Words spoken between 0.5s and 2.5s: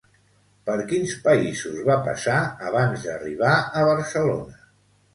Per quins països va passar